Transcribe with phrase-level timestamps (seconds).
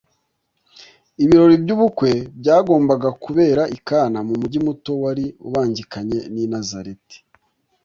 [1.23, 7.17] Ibirori by'ubukwe byagombaga kubera i Kana; mu mugi muto wari ubangikanye n'i Nazareti;